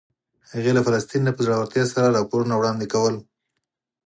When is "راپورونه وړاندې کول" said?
2.17-3.15